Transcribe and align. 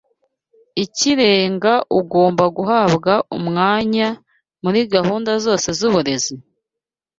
ikirenga 0.83 1.73
ugomba 1.99 2.45
guhabwa 2.57 3.13
umwanya 3.37 4.07
muri 4.63 4.79
gahunda 4.93 5.31
zose 5.45 5.67
z’uburezi? 5.77 6.35